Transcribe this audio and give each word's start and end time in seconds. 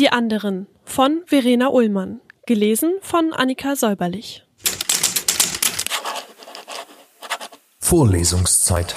Die 0.00 0.08
anderen 0.10 0.66
von 0.82 1.20
Verena 1.26 1.68
Ullmann. 1.68 2.22
Gelesen 2.46 2.94
von 3.02 3.34
Annika 3.34 3.76
Säuberlich. 3.76 4.46
Vorlesungszeit. 7.80 8.94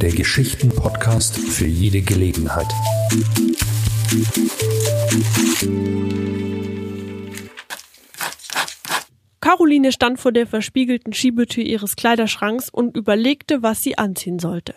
Der 0.00 0.12
Geschichten-Podcast 0.12 1.36
für 1.36 1.66
jede 1.66 2.02
Gelegenheit. 2.02 2.68
Caroline 9.52 9.92
stand 9.92 10.18
vor 10.18 10.32
der 10.32 10.46
verspiegelten 10.46 11.12
Schiebetür 11.12 11.62
ihres 11.62 11.94
Kleiderschranks 11.94 12.70
und 12.70 12.96
überlegte, 12.96 13.62
was 13.62 13.82
sie 13.82 13.98
anziehen 13.98 14.38
sollte. 14.38 14.74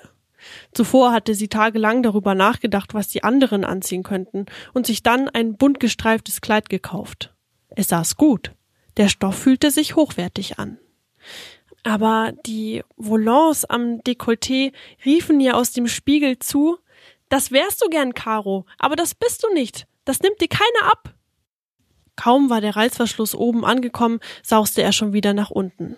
Zuvor 0.73 1.13
hatte 1.13 1.33
sie 1.33 1.47
tagelang 1.47 2.03
darüber 2.03 2.35
nachgedacht, 2.35 2.93
was 2.93 3.07
die 3.07 3.23
anderen 3.23 3.63
anziehen 3.63 4.03
könnten, 4.03 4.47
und 4.73 4.85
sich 4.85 5.01
dann 5.01 5.29
ein 5.29 5.55
bunt 5.55 5.79
gestreiftes 5.79 6.41
Kleid 6.41 6.69
gekauft. 6.69 7.33
Es 7.69 7.87
saß 7.87 8.17
gut. 8.17 8.51
Der 8.97 9.07
Stoff 9.07 9.37
fühlte 9.37 9.71
sich 9.71 9.95
hochwertig 9.95 10.59
an. 10.59 10.77
Aber 11.83 12.33
die 12.45 12.83
Volants 12.97 13.63
am 13.63 14.01
Dekolleté 14.01 14.73
riefen 15.05 15.39
ihr 15.39 15.55
aus 15.55 15.71
dem 15.71 15.87
Spiegel 15.87 16.37
zu, 16.39 16.79
das 17.29 17.51
wärst 17.51 17.81
du 17.81 17.87
gern, 17.87 18.13
Caro, 18.13 18.65
aber 18.77 18.97
das 18.97 19.15
bist 19.15 19.41
du 19.45 19.53
nicht. 19.53 19.87
Das 20.03 20.19
nimmt 20.19 20.41
dir 20.41 20.49
keiner 20.49 20.91
ab. 20.91 21.14
Kaum 22.15 22.49
war 22.49 22.61
der 22.61 22.75
Reißverschluss 22.75 23.35
oben 23.35 23.65
angekommen, 23.65 24.19
sauste 24.43 24.81
er 24.81 24.91
schon 24.91 25.13
wieder 25.13 25.33
nach 25.33 25.49
unten. 25.49 25.97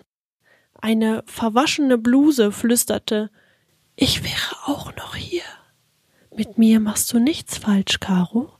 Eine 0.80 1.22
verwaschene 1.26 1.98
Bluse 1.98 2.52
flüsterte 2.52 3.30
Ich 3.96 4.22
wäre 4.22 4.56
auch 4.66 4.94
noch 4.96 5.16
hier. 5.16 5.42
Mit 6.34 6.58
mir 6.58 6.78
machst 6.78 7.12
du 7.12 7.18
nichts 7.18 7.58
falsch, 7.58 7.98
Caro. 8.00 8.52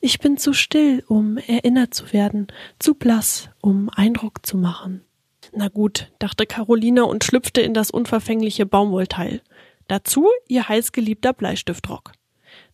Ich 0.00 0.18
bin 0.18 0.36
zu 0.36 0.52
still, 0.52 1.04
um 1.06 1.36
erinnert 1.38 1.94
zu 1.94 2.12
werden, 2.12 2.48
zu 2.80 2.94
blass, 2.94 3.50
um 3.60 3.88
Eindruck 3.90 4.44
zu 4.44 4.56
machen. 4.56 5.04
Na 5.52 5.68
gut, 5.68 6.10
dachte 6.18 6.46
Caroline 6.46 7.04
und 7.04 7.22
schlüpfte 7.22 7.60
in 7.60 7.74
das 7.74 7.90
unverfängliche 7.92 8.66
Baumwollteil. 8.66 9.42
Dazu 9.86 10.28
ihr 10.48 10.68
heißgeliebter 10.68 11.32
Bleistiftrock. 11.32 12.12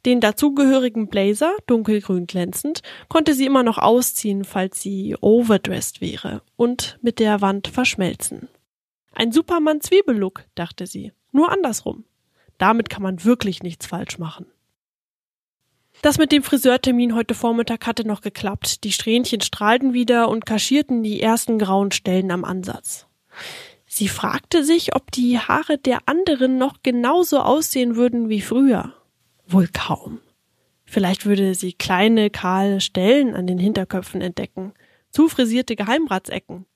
Den 0.07 0.21
dazugehörigen 0.21 1.09
Blazer, 1.09 1.57
dunkelgrün 1.67 2.27
glänzend, 2.27 2.83
konnte 3.09 3.35
sie 3.35 3.47
immer 3.47 3.63
noch 3.63 3.79
ausziehen, 3.79 4.45
falls 4.45 4.81
sie 4.81 5.17
overdressed 5.21 6.01
wäre 6.01 6.43
und 6.57 6.99
mit 7.03 7.19
der 7.19 7.41
Wand 7.41 7.69
verschmelzen. 7.69 8.49
Ein 9.13 9.33
Superman-Zwiebellook, 9.33 10.45
dachte 10.55 10.87
sie, 10.87 11.13
nur 11.33 11.51
andersrum. 11.51 12.05
Damit 12.59 12.89
kann 12.89 13.03
man 13.03 13.25
wirklich 13.25 13.63
nichts 13.63 13.87
falsch 13.87 14.19
machen. 14.19 14.47
Das 16.03 16.19
mit 16.19 16.31
dem 16.31 16.45
Friseurtermin 16.45 17.15
heute 17.15 17.35
Vormittag 17.35 17.87
hatte 17.87 18.07
noch 18.07 18.21
geklappt. 18.21 18.85
Die 18.85 18.93
Strähnchen 18.93 19.41
strahlten 19.41 19.93
wieder 19.93 20.29
und 20.29 20.47
kaschierten 20.47 21.03
die 21.03 21.21
ersten 21.21 21.59
grauen 21.59 21.91
Stellen 21.91 22.31
am 22.31 22.45
Ansatz. 22.45 23.07
Sie 23.87 24.09
fragte 24.09 24.63
sich, 24.63 24.95
ob 24.95 25.11
die 25.11 25.39
Haare 25.39 25.79
der 25.79 26.01
anderen 26.07 26.59
noch 26.59 26.83
genauso 26.85 27.41
aussehen 27.41 27.97
würden 27.97 28.29
wie 28.29 28.43
früher. 28.43 28.95
Wohl 29.49 29.69
kaum. 29.73 30.21
Vielleicht 30.85 31.27
würde 31.27 31.55
sie 31.55 31.73
kleine, 31.73 32.31
kahle 32.31 32.81
Stellen 32.81 33.35
an 33.35 33.47
den 33.47 33.59
Hinterköpfen 33.59 34.21
entdecken, 34.21 34.73
zufrisierte 35.11 35.77
Geheimratsecken. 35.77 36.67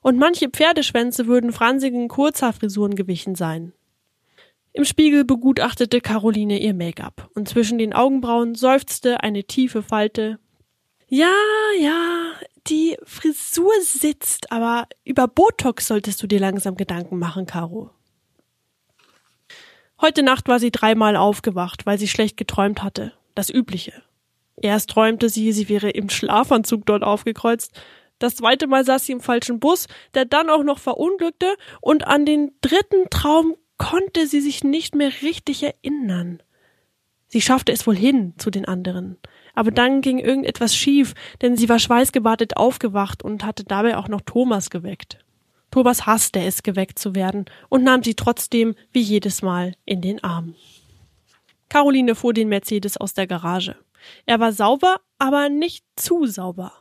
Und 0.00 0.18
manche 0.18 0.48
Pferdeschwänze 0.48 1.26
würden 1.26 1.52
fransigen 1.52 2.08
Kurzhaarfrisuren 2.08 2.94
gewichen 2.96 3.34
sein. 3.34 3.72
Im 4.72 4.84
Spiegel 4.84 5.24
begutachtete 5.24 6.00
Caroline 6.00 6.58
ihr 6.58 6.74
Make-up 6.74 7.30
und 7.34 7.48
zwischen 7.48 7.78
den 7.78 7.92
Augenbrauen 7.92 8.54
seufzte 8.54 9.20
eine 9.22 9.44
tiefe 9.44 9.82
Falte. 9.82 10.38
Ja, 11.08 11.32
ja, 11.78 12.32
die 12.68 12.96
Frisur 13.04 13.72
sitzt, 13.82 14.50
aber 14.50 14.88
über 15.04 15.28
Botox 15.28 15.88
solltest 15.88 16.22
du 16.22 16.26
dir 16.26 16.40
langsam 16.40 16.76
Gedanken 16.76 17.18
machen, 17.18 17.44
Caro. 17.44 17.90
Heute 20.02 20.24
Nacht 20.24 20.48
war 20.48 20.58
sie 20.58 20.72
dreimal 20.72 21.14
aufgewacht, 21.14 21.86
weil 21.86 21.96
sie 21.96 22.08
schlecht 22.08 22.36
geträumt 22.36 22.82
hatte. 22.82 23.12
Das 23.36 23.50
Übliche. 23.50 23.92
Erst 24.56 24.90
träumte 24.90 25.28
sie, 25.28 25.52
sie 25.52 25.68
wäre 25.68 25.90
im 25.90 26.10
Schlafanzug 26.10 26.84
dort 26.86 27.04
aufgekreuzt. 27.04 27.80
Das 28.18 28.34
zweite 28.34 28.66
Mal 28.66 28.84
saß 28.84 29.06
sie 29.06 29.12
im 29.12 29.20
falschen 29.20 29.60
Bus, 29.60 29.86
der 30.14 30.24
dann 30.24 30.50
auch 30.50 30.64
noch 30.64 30.80
verunglückte, 30.80 31.54
und 31.80 32.04
an 32.04 32.26
den 32.26 32.50
dritten 32.62 33.10
Traum 33.10 33.54
konnte 33.78 34.26
sie 34.26 34.40
sich 34.40 34.64
nicht 34.64 34.96
mehr 34.96 35.12
richtig 35.22 35.62
erinnern. 35.62 36.42
Sie 37.28 37.40
schaffte 37.40 37.70
es 37.70 37.86
wohl 37.86 37.96
hin 37.96 38.34
zu 38.38 38.50
den 38.50 38.64
anderen. 38.64 39.18
Aber 39.54 39.70
dann 39.70 40.00
ging 40.00 40.18
irgendetwas 40.18 40.74
schief, 40.74 41.14
denn 41.42 41.56
sie 41.56 41.68
war 41.68 41.78
schweißgebadet 41.78 42.56
aufgewacht 42.56 43.22
und 43.22 43.44
hatte 43.44 43.62
dabei 43.62 43.96
auch 43.96 44.08
noch 44.08 44.22
Thomas 44.22 44.68
geweckt. 44.68 45.20
Thomas 45.72 46.06
hasste 46.06 46.40
es, 46.40 46.62
geweckt 46.62 46.98
zu 46.98 47.16
werden 47.16 47.46
und 47.68 47.82
nahm 47.82 48.04
sie 48.04 48.14
trotzdem 48.14 48.74
wie 48.92 49.00
jedes 49.00 49.42
Mal 49.42 49.74
in 49.84 50.02
den 50.02 50.22
Arm. 50.22 50.54
Caroline 51.70 52.14
fuhr 52.14 52.34
den 52.34 52.50
Mercedes 52.50 52.98
aus 52.98 53.14
der 53.14 53.26
Garage. 53.26 53.74
Er 54.26 54.38
war 54.38 54.52
sauber, 54.52 55.00
aber 55.18 55.48
nicht 55.48 55.84
zu 55.96 56.26
sauber. 56.26 56.72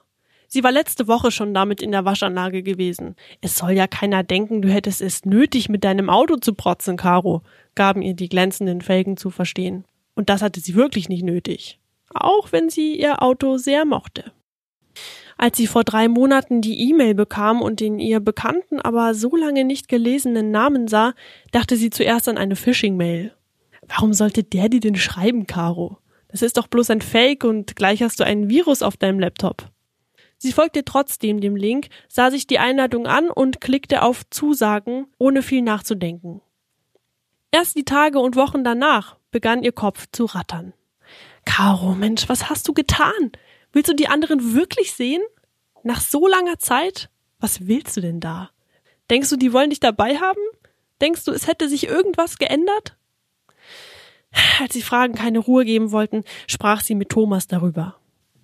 Sie 0.47 0.65
war 0.65 0.73
letzte 0.73 1.07
Woche 1.07 1.31
schon 1.31 1.53
damit 1.53 1.81
in 1.81 1.93
der 1.93 2.03
Waschanlage 2.03 2.61
gewesen. 2.61 3.15
Es 3.39 3.55
soll 3.55 3.71
ja 3.71 3.87
keiner 3.87 4.23
denken, 4.23 4.61
du 4.61 4.67
hättest 4.67 4.99
es 5.01 5.23
nötig, 5.23 5.69
mit 5.69 5.85
deinem 5.85 6.09
Auto 6.09 6.35
zu 6.35 6.53
protzen, 6.53 6.97
Caro, 6.97 7.43
gaben 7.73 8.01
ihr 8.01 8.13
die 8.13 8.27
glänzenden 8.27 8.81
Felgen 8.81 9.15
zu 9.15 9.29
verstehen. 9.29 9.85
Und 10.13 10.27
das 10.27 10.41
hatte 10.41 10.59
sie 10.59 10.75
wirklich 10.75 11.07
nicht 11.07 11.23
nötig. 11.23 11.79
Auch 12.13 12.51
wenn 12.51 12.69
sie 12.69 12.99
ihr 12.99 13.23
Auto 13.23 13.55
sehr 13.55 13.85
mochte. 13.85 14.33
Als 15.41 15.57
sie 15.57 15.65
vor 15.65 15.83
drei 15.83 16.07
Monaten 16.07 16.61
die 16.61 16.87
E-Mail 16.87 17.15
bekam 17.15 17.63
und 17.63 17.79
den 17.79 17.97
ihr 17.97 18.19
bekannten, 18.19 18.79
aber 18.79 19.15
so 19.15 19.35
lange 19.35 19.65
nicht 19.65 19.87
gelesenen 19.87 20.51
Namen 20.51 20.87
sah, 20.87 21.15
dachte 21.51 21.77
sie 21.77 21.89
zuerst 21.89 22.29
an 22.29 22.37
eine 22.37 22.55
Phishing-Mail. 22.55 23.33
Warum 23.87 24.13
sollte 24.13 24.43
der 24.43 24.69
dir 24.69 24.81
denn 24.81 24.95
schreiben, 24.95 25.47
Caro? 25.47 25.97
Das 26.27 26.43
ist 26.43 26.57
doch 26.57 26.67
bloß 26.67 26.91
ein 26.91 27.01
Fake 27.01 27.43
und 27.43 27.75
gleich 27.75 28.03
hast 28.03 28.19
du 28.19 28.23
einen 28.23 28.49
Virus 28.49 28.83
auf 28.83 28.97
deinem 28.97 29.19
Laptop. 29.19 29.71
Sie 30.37 30.51
folgte 30.51 30.85
trotzdem 30.85 31.41
dem 31.41 31.55
Link, 31.55 31.87
sah 32.07 32.29
sich 32.29 32.45
die 32.45 32.59
Einladung 32.59 33.07
an 33.07 33.31
und 33.31 33.61
klickte 33.61 34.03
auf 34.03 34.21
Zusagen, 34.29 35.07
ohne 35.17 35.41
viel 35.41 35.63
nachzudenken. 35.63 36.41
Erst 37.49 37.75
die 37.75 37.83
Tage 37.83 38.19
und 38.19 38.35
Wochen 38.35 38.63
danach 38.63 39.17
begann 39.31 39.63
ihr 39.63 39.71
Kopf 39.71 40.05
zu 40.11 40.25
rattern. 40.25 40.73
Caro, 41.45 41.95
Mensch, 41.95 42.29
was 42.29 42.47
hast 42.47 42.67
du 42.67 42.73
getan? 42.73 43.31
Willst 43.73 43.89
du 43.89 43.95
die 43.95 44.07
anderen 44.07 44.53
wirklich 44.53 44.93
sehen? 44.93 45.21
Nach 45.83 46.01
so 46.01 46.27
langer 46.27 46.59
Zeit? 46.59 47.09
Was 47.39 47.67
willst 47.67 47.97
du 47.97 48.01
denn 48.01 48.19
da? 48.19 48.51
Denkst 49.09 49.29
du, 49.29 49.35
die 49.35 49.53
wollen 49.53 49.69
dich 49.69 49.79
dabei 49.79 50.17
haben? 50.17 50.41
Denkst 51.01 51.25
du, 51.25 51.31
es 51.31 51.47
hätte 51.47 51.67
sich 51.67 51.87
irgendwas 51.87 52.37
geändert? 52.37 52.95
Als 54.59 54.73
die 54.73 54.81
Fragen 54.81 55.15
keine 55.15 55.39
Ruhe 55.39 55.65
geben 55.65 55.91
wollten, 55.91 56.23
sprach 56.47 56.81
sie 56.81 56.95
mit 56.95 57.09
Thomas 57.09 57.47
darüber. 57.47 57.95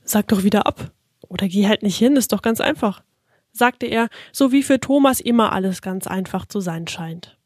Sag 0.03 0.27
doch 0.29 0.43
wieder 0.43 0.65
ab. 0.65 0.91
Oder 1.29 1.47
geh 1.47 1.67
halt 1.67 1.83
nicht 1.83 1.97
hin, 1.97 2.15
ist 2.15 2.31
doch 2.31 2.41
ganz 2.41 2.61
einfach, 2.61 3.03
sagte 3.51 3.85
er, 3.85 4.09
so 4.31 4.51
wie 4.51 4.63
für 4.63 4.79
Thomas 4.79 5.19
immer 5.19 5.51
alles 5.51 5.81
ganz 5.81 6.07
einfach 6.07 6.45
zu 6.45 6.59
sein 6.59 6.87
scheint. 6.87 7.37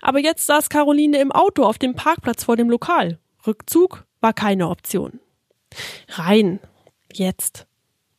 Aber 0.00 0.20
jetzt 0.20 0.46
saß 0.46 0.68
Caroline 0.68 1.18
im 1.18 1.32
Auto 1.32 1.64
auf 1.64 1.78
dem 1.78 1.94
Parkplatz 1.94 2.44
vor 2.44 2.56
dem 2.56 2.70
Lokal. 2.70 3.18
Rückzug 3.46 4.04
war 4.20 4.32
keine 4.32 4.68
Option. 4.68 5.20
Rein, 6.08 6.60
Jetzt. 7.16 7.66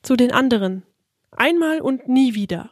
Zu 0.04 0.16
den 0.16 0.32
anderen. 0.32 0.84
Einmal 1.32 1.82
und 1.82 2.08
nie 2.08 2.34
wieder. 2.34 2.70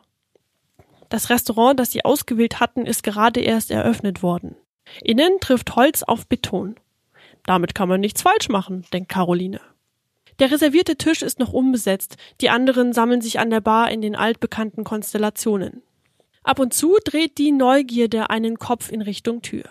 Das 1.09 1.29
Restaurant, 1.29 1.77
das 1.77 1.91
sie 1.91 2.05
ausgewählt 2.05 2.61
hatten, 2.61 2.85
ist 2.85 3.03
gerade 3.03 3.41
erst 3.41 3.71
eröffnet 3.71 4.23
worden. 4.23 4.55
Innen 5.01 5.39
trifft 5.41 5.75
Holz 5.75 6.01
auf 6.01 6.25
Beton. 6.27 6.75
Damit 7.45 7.75
kann 7.75 7.89
man 7.89 7.99
nichts 7.99 8.21
falsch 8.21 8.47
machen, 8.47 8.85
denkt 8.93 9.09
Caroline. 9.09 9.59
Der 10.39 10.49
reservierte 10.49 10.95
Tisch 10.95 11.21
ist 11.21 11.39
noch 11.39 11.51
unbesetzt, 11.51 12.15
die 12.39 12.49
anderen 12.49 12.93
sammeln 12.93 13.21
sich 13.21 13.39
an 13.39 13.49
der 13.49 13.61
Bar 13.61 13.91
in 13.91 14.01
den 14.01 14.15
altbekannten 14.15 14.85
Konstellationen. 14.85 15.83
Ab 16.41 16.59
und 16.59 16.73
zu 16.73 16.97
dreht 17.03 17.37
die 17.37 17.51
Neugierde 17.51 18.29
einen 18.29 18.59
Kopf 18.59 18.91
in 18.91 19.01
Richtung 19.01 19.41
Tür. 19.41 19.65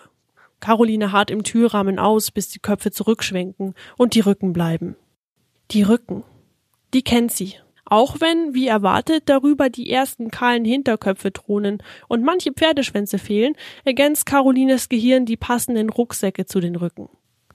Caroline 0.61 1.13
hart 1.13 1.31
im 1.31 1.45
Türrahmen 1.45 1.99
aus, 1.99 2.31
bis 2.31 2.51
die 2.51 2.61
Köpfe 2.61 2.91
zurückschwenken 2.91 3.75
und 3.97 4.15
die 4.15 4.21
Rücken 4.21 4.53
bleiben. 4.53 4.97
Die 5.71 5.83
Rücken 5.83 6.25
die 6.95 7.03
kennt 7.03 7.33
sie. 7.33 7.55
Auch 7.85 8.21
wenn, 8.21 8.55
wie 8.55 8.69
erwartet, 8.69 9.25
darüber 9.27 9.69
die 9.69 9.91
ersten 9.91 10.31
kahlen 10.31 10.65
Hinterköpfe 10.65 11.33
thronen 11.33 11.83
und 12.09 12.25
manche 12.25 12.53
Pferdeschwänze 12.53 13.19
fehlen, 13.19 13.55
ergänzt 13.85 14.25
Carolines 14.25 14.89
Gehirn 14.89 15.27
die 15.27 15.37
passenden 15.37 15.91
Rucksäcke 15.91 16.47
zu 16.47 16.61
den 16.61 16.77
Rücken. 16.77 17.11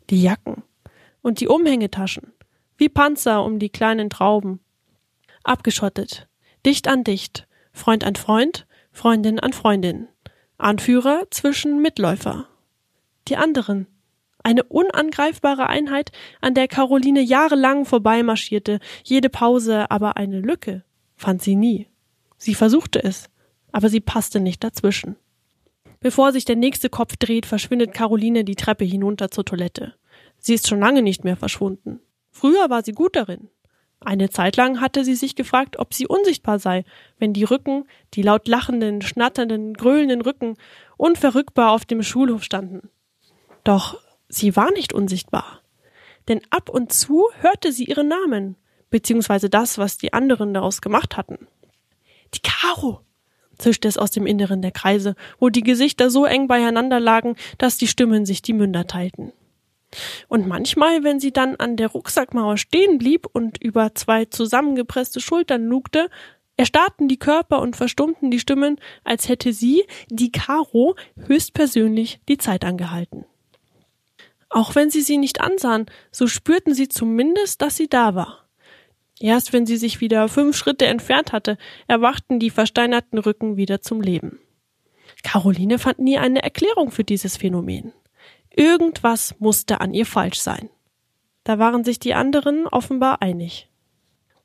Die 0.10 0.22
Jacken. 0.22 0.63
Und 1.22 1.39
die 1.39 1.48
Umhängetaschen. 1.48 2.34
Wie 2.78 2.89
Panzer 2.89 3.44
um 3.44 3.57
die 3.57 3.69
kleinen 3.69 4.12
Trauben. 4.12 4.60
Abgeschottet. 5.44 6.28
Dicht 6.66 6.88
an 6.88 7.04
dicht. 7.04 7.48
Freund 7.74 8.04
an 8.04 8.16
Freund. 8.16 8.68
Freundin 8.92 9.40
an 9.40 9.54
Freundin. 9.54 10.07
Anführer 10.57 11.24
zwischen 11.31 11.81
Mitläufer. 11.81 12.48
die 13.28 13.38
anderen. 13.38 13.88
Eine 14.48 14.64
unangreifbare 14.64 15.68
Einheit, 15.68 16.14
an 16.40 16.54
der 16.54 16.70
Caroline 16.70 17.20
jahrelang 17.20 17.84
vorbeimarschierte, 17.84 18.80
jede 19.04 19.28
Pause 19.28 19.92
aber 19.92 20.16
eine 20.16 20.40
Lücke, 20.40 20.86
fand 21.18 21.42
sie 21.42 21.58
nie. 21.58 21.88
Sie 22.38 22.56
versuchte 22.56 23.04
es, 23.04 23.30
aber 23.74 23.90
sie 23.90 24.00
passte 24.00 24.40
nicht 24.40 24.64
dazwischen. 24.64 25.18
Bevor 26.00 26.32
sich 26.32 26.46
der 26.46 26.56
nächste 26.56 26.90
Kopf 26.90 27.18
dreht, 27.18 27.46
verschwindet 27.46 27.94
Caroline 27.94 28.46
die 28.46 28.56
Treppe 28.56 28.86
hinunter 28.86 29.32
zur 29.32 29.44
Toilette. 29.44 29.96
Sie 30.38 30.54
ist 30.54 30.70
schon 30.70 30.80
lange 30.80 31.02
nicht 31.02 31.26
mehr 31.26 31.36
verschwunden. 31.36 32.00
Früher 32.32 32.70
war 32.70 32.86
sie 32.86 32.94
gut 32.94 33.18
darin. 33.18 33.50
Eine 34.00 34.30
Zeit 34.30 34.56
lang 34.56 34.80
hatte 34.80 35.04
sie 35.04 35.16
sich 35.16 35.36
gefragt, 35.36 35.78
ob 35.78 35.94
sie 35.94 36.08
unsichtbar 36.08 36.60
sei, 36.60 36.86
wenn 37.20 37.34
die 37.34 37.44
Rücken, 37.44 37.84
die 38.14 38.22
laut 38.22 38.48
lachenden, 38.48 39.02
schnatternden, 39.02 39.74
gröhlenden 39.74 40.22
Rücken, 40.22 40.56
unverrückbar 40.96 41.72
auf 41.72 41.84
dem 41.84 42.02
Schulhof 42.02 42.46
standen. 42.46 42.90
Doch 43.66 43.98
sie 44.30 44.56
war 44.56 44.72
nicht 44.72 44.94
unsichtbar. 44.94 45.62
Denn 46.28 46.42
ab 46.50 46.70
und 46.70 46.92
zu 46.92 47.28
hörte 47.40 47.72
sie 47.72 47.86
ihren 47.86 48.08
Namen, 48.08 48.56
beziehungsweise 48.90 49.50
das, 49.50 49.78
was 49.78 49.98
die 49.98 50.14
anderen 50.14 50.54
daraus 50.54 50.82
gemacht 50.82 51.18
hatten. 51.18 51.48
Die 52.34 52.42
Karo! 52.42 53.02
zischte 53.58 53.88
es 53.88 53.98
aus 53.98 54.12
dem 54.12 54.28
Inneren 54.28 54.62
der 54.62 54.72
Kreise, 54.72 55.16
wo 55.40 55.50
die 55.50 55.64
Gesichter 55.64 56.10
so 56.12 56.26
eng 56.26 56.48
beieinander 56.48 57.00
lagen, 57.00 57.36
dass 57.58 57.78
die 57.78 57.88
Stimmen 57.88 58.26
sich 58.26 58.44
die 58.44 58.54
Münder 58.54 58.86
teilten. 58.86 59.34
Und 60.28 60.48
manchmal, 60.48 61.04
wenn 61.04 61.20
sie 61.20 61.32
dann 61.32 61.56
an 61.56 61.78
der 61.78 61.88
Rucksackmauer 61.88 62.58
stehen 62.58 62.98
blieb 62.98 63.26
und 63.32 63.62
über 63.64 63.96
zwei 63.96 64.26
zusammengepresste 64.26 65.22
Schultern 65.22 65.66
lugte, 65.66 66.10
erstarrten 66.58 67.08
die 67.08 67.18
Körper 67.20 67.62
und 67.62 67.76
verstummten 67.76 68.30
die 68.30 68.40
Stimmen, 68.40 68.80
als 69.04 69.30
hätte 69.30 69.54
sie, 69.54 69.86
die 70.10 70.32
Karo, 70.32 70.96
höchstpersönlich 71.26 72.20
die 72.28 72.38
Zeit 72.38 72.66
angehalten. 72.66 73.26
Auch 74.57 74.74
wenn 74.74 74.89
sie 74.89 75.01
sie 75.01 75.19
nicht 75.19 75.39
ansahen, 75.39 75.86
so 76.12 76.25
spürten 76.25 76.74
sie 76.74 76.89
zumindest, 76.89 77.62
dass 77.62 77.77
sie 77.77 77.88
da 77.88 78.15
war. 78.15 78.50
Erst 79.19 79.54
wenn 79.54 79.68
sie 79.68 79.77
sich 79.77 80.01
wieder 80.01 80.27
fünf 80.30 80.57
Schritte 80.57 80.88
entfernt 80.88 81.31
hatte, 81.31 81.59
erwachten 81.88 82.39
die 82.39 82.50
versteinerten 82.50 83.19
Rücken 83.19 83.56
wieder 83.56 83.81
zum 83.81 84.01
Leben. 84.01 84.39
Caroline 85.21 85.77
fand 85.77 86.00
nie 86.00 86.18
eine 86.18 86.42
Erklärung 86.42 86.89
für 86.89 87.04
dieses 87.04 87.38
Phänomen. 87.38 87.94
Irgendwas 88.50 89.36
musste 89.38 89.80
an 89.80 89.94
ihr 89.94 90.07
falsch 90.07 90.39
sein. 90.39 90.71
Da 91.44 91.59
waren 91.59 91.83
sich 91.83 92.00
die 92.00 92.15
anderen 92.15 92.65
offenbar 92.65 93.21
einig. 93.21 93.69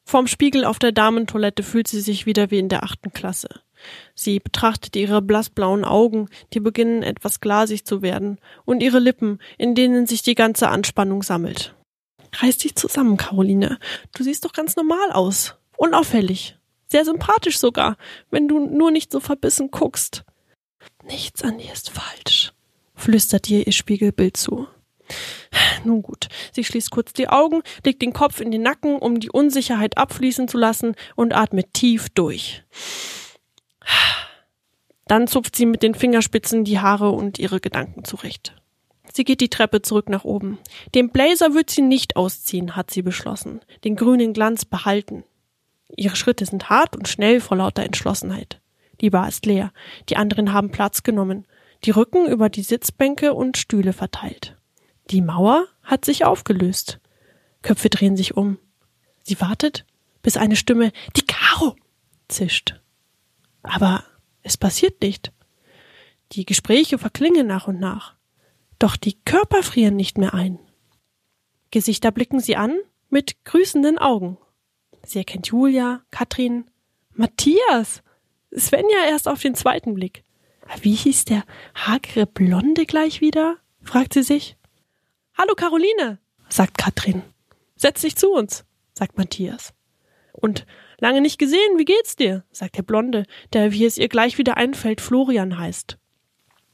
Vorm 0.04 0.26
Spiegel 0.26 0.66
auf 0.66 0.78
der 0.78 0.92
Damentoilette 0.92 1.62
fühlt 1.62 1.88
sie 1.88 2.02
sich 2.02 2.26
wieder 2.26 2.50
wie 2.50 2.58
in 2.58 2.68
der 2.68 2.82
achten 2.82 3.14
Klasse. 3.14 3.48
Sie 4.14 4.38
betrachtet 4.38 4.96
ihre 4.96 5.23
blassblauen 5.23 5.84
Augen, 5.84 6.29
die 6.52 6.61
beginnen 6.61 7.02
etwas 7.02 7.40
glasig 7.40 7.84
zu 7.84 8.02
werden, 8.02 8.38
und 8.64 8.82
ihre 8.82 8.99
Lippen, 8.99 9.38
in 9.58 9.75
denen 9.75 10.06
sich 10.06 10.23
die 10.23 10.34
ganze 10.34 10.69
Anspannung 10.69 11.23
sammelt. 11.23 11.75
Reiß 12.34 12.58
dich 12.58 12.75
zusammen, 12.76 13.17
Caroline. 13.17 13.79
Du 14.14 14.23
siehst 14.23 14.44
doch 14.44 14.52
ganz 14.52 14.76
normal 14.76 15.12
aus. 15.12 15.56
Unauffällig. 15.76 16.56
Sehr 16.87 17.05
sympathisch 17.05 17.58
sogar, 17.58 17.96
wenn 18.31 18.49
du 18.49 18.58
nur 18.58 18.90
nicht 18.90 19.12
so 19.12 19.20
verbissen 19.20 19.70
guckst. 19.70 20.25
Nichts 21.05 21.43
an 21.43 21.58
dir 21.58 21.73
ist 21.73 21.90
falsch 21.90 22.52
flüstert 23.02 23.50
ihr 23.50 23.67
ihr 23.67 23.73
Spiegelbild 23.73 24.37
zu. 24.37 24.69
Nun 25.84 26.02
gut, 26.02 26.29
sie 26.52 26.64
schließt 26.64 26.90
kurz 26.90 27.12
die 27.12 27.29
Augen, 27.29 27.62
legt 27.84 28.00
den 28.00 28.12
Kopf 28.12 28.40
in 28.40 28.50
den 28.50 28.62
Nacken, 28.62 28.96
um 28.96 29.20
die 29.20 29.31
Unsicherheit 29.31 29.99
abfließen 29.99 30.49
zu 30.49 30.56
lassen 30.56 30.94
und 31.17 31.34
atmet 31.34 31.75
tief 31.75 32.08
durch. 32.11 32.62
Dann 35.06 35.26
zupft 35.26 35.56
sie 35.56 35.67
mit 35.67 35.82
den 35.82 35.94
Fingerspitzen 35.94 36.64
die 36.64 36.79
Haare 36.79 37.11
und 37.11 37.38
ihre 37.38 37.61
Gedanken 37.61 38.05
zurecht. 38.05 38.55
Sie 39.12 39.25
geht 39.25 39.40
die 39.40 39.50
Treppe 39.50 39.82
zurück 39.82 40.08
nach 40.08 40.25
oben. 40.25 40.58
Den 40.94 41.11
Blazer 41.11 41.55
wird 41.55 41.70
sie 41.70 41.82
nicht 41.82 42.17
ausziehen, 42.17 42.76
hat 42.76 42.90
sie 42.90 43.02
beschlossen. 43.02 43.61
Den 43.84 43.96
grünen 43.96 44.32
Glanz 44.32 44.64
behalten. 44.64 45.25
Ihre 45.96 46.17
Schritte 46.17 46.46
sind 46.46 46.70
hart 46.70 46.96
und 46.96 47.08
schnell 47.08 47.40
vor 47.40 47.58
lauter 47.58 47.82
Entschlossenheit. 47.82 48.61
Die 49.02 49.11
Bar 49.11 49.29
ist 49.29 49.44
leer. 49.44 49.73
Die 50.08 50.17
anderen 50.17 50.52
haben 50.52 50.70
Platz 50.70 51.02
genommen 51.02 51.46
die 51.84 51.90
Rücken 51.90 52.29
über 52.29 52.49
die 52.49 52.62
Sitzbänke 52.62 53.34
und 53.34 53.56
Stühle 53.56 53.93
verteilt. 53.93 54.56
Die 55.11 55.20
Mauer 55.20 55.67
hat 55.82 56.05
sich 56.05 56.25
aufgelöst. 56.25 57.00
Köpfe 57.62 57.88
drehen 57.88 58.17
sich 58.17 58.37
um. 58.37 58.58
Sie 59.23 59.40
wartet, 59.40 59.84
bis 60.23 60.37
eine 60.37 60.56
Stimme 60.56 60.93
Die 61.17 61.26
Karo 61.26 61.76
zischt. 62.29 62.81
Aber 63.62 64.04
es 64.42 64.56
passiert 64.56 65.00
nicht. 65.02 65.32
Die 66.32 66.46
Gespräche 66.46 66.98
verklingen 66.98 67.46
nach 67.46 67.68
und 67.68 67.78
nach. 67.78 68.14
Doch 68.78 68.96
die 68.96 69.18
Körper 69.24 69.62
frieren 69.62 69.96
nicht 69.96 70.18
mehr 70.18 70.34
ein. 70.34 70.58
Gesichter 71.70 72.10
blicken 72.10 72.40
sie 72.40 72.56
an 72.56 72.76
mit 73.08 73.44
grüßenden 73.44 73.98
Augen. 73.98 74.38
Sie 75.04 75.18
erkennt 75.18 75.48
Julia, 75.48 76.02
Katrin, 76.10 76.64
Matthias, 77.12 78.02
Svenja 78.56 79.06
erst 79.08 79.28
auf 79.28 79.40
den 79.40 79.54
zweiten 79.54 79.94
Blick. 79.94 80.24
Wie 80.80 80.94
hieß 80.94 81.24
der 81.26 81.44
hagere 81.74 82.26
Blonde 82.26 82.86
gleich 82.86 83.20
wieder? 83.20 83.56
fragt 83.82 84.14
sie 84.14 84.22
sich. 84.22 84.56
Hallo 85.36 85.54
Caroline, 85.54 86.18
sagt 86.48 86.78
Katrin. 86.78 87.22
Setz 87.76 88.02
dich 88.02 88.16
zu 88.16 88.30
uns, 88.32 88.64
sagt 88.94 89.18
Matthias. 89.18 89.74
Und 90.32 90.67
lange 90.99 91.20
nicht 91.20 91.38
gesehen, 91.38 91.79
wie 91.79 91.84
geht's 91.84 92.17
dir? 92.17 92.44
sagt 92.50 92.76
der 92.76 92.82
Blonde, 92.82 93.25
der, 93.52 93.73
wie 93.73 93.84
es 93.84 93.99
ihr 93.99 94.08
gleich 94.08 94.38
wieder 94.38 94.56
einfällt, 94.56 95.00
Florian 95.00 95.58
heißt. 95.58 95.99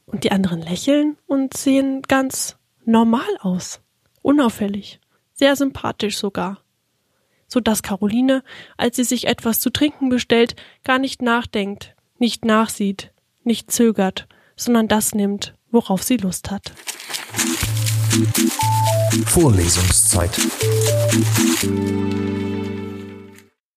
Und 0.05 0.23
die 0.23 0.31
anderen 0.31 0.61
lächeln 0.61 1.17
und 1.27 1.55
sehen 1.55 2.01
ganz 2.03 2.57
normal 2.85 3.37
aus. 3.41 3.81
Unauffällig. 4.21 4.99
Sehr 5.33 5.55
sympathisch 5.55 6.17
sogar. 6.17 6.63
So 7.47 7.59
dass 7.59 7.83
Caroline, 7.83 8.43
als 8.77 8.95
sie 8.95 9.03
sich 9.03 9.27
etwas 9.27 9.59
zu 9.59 9.69
trinken 9.69 10.09
bestellt, 10.09 10.55
gar 10.83 10.99
nicht 10.99 11.21
nachdenkt, 11.21 11.95
nicht 12.17 12.45
nachsieht, 12.45 13.11
nicht 13.43 13.71
zögert, 13.71 14.27
sondern 14.55 14.87
das 14.87 15.13
nimmt, 15.15 15.55
worauf 15.71 16.03
sie 16.03 16.17
Lust 16.17 16.51
hat. 16.51 16.73
Vorlesungszeit. 19.25 20.31